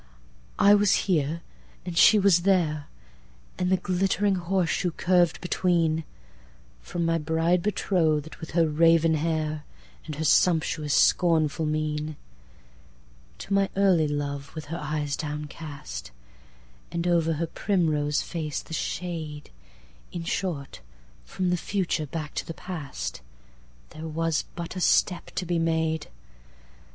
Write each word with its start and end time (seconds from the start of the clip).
I 0.57 0.73
was 0.73 1.01
here; 1.05 1.43
and 1.85 1.95
she 1.95 2.17
was 2.17 2.41
there; 2.41 2.87
And 3.59 3.71
the 3.71 3.77
glittering 3.77 4.33
horseshoe 4.33 4.89
curv'd 4.93 5.39
between:—From 5.41 7.05
my 7.05 7.19
bride 7.19 7.61
betroth'd, 7.61 8.37
with 8.37 8.51
her 8.57 8.67
raven 8.67 9.13
hair, 9.13 9.63
And 10.07 10.15
her 10.15 10.23
sumptuous 10.23 10.95
scornful 10.95 11.67
mien, 11.67 12.15
To 13.37 13.53
my 13.53 13.69
early 13.75 14.07
love, 14.07 14.55
with 14.55 14.65
her 14.73 14.79
eyes 14.81 15.15
downcast, 15.15 16.09
And 16.91 17.05
over 17.05 17.33
her 17.33 17.45
primrose 17.45 18.23
face 18.23 18.59
the 18.63 18.73
shade(In 18.73 20.23
short 20.23 20.81
from 21.23 21.51
the 21.51 21.57
Future 21.57 22.07
back 22.07 22.33
to 22.33 22.45
the 22.47 22.55
Past),There 22.55 24.07
was 24.07 24.45
but 24.55 24.75
a 24.75 24.81
step 24.81 25.27
to 25.35 25.45
be 25.45 25.59
made. 25.59 26.07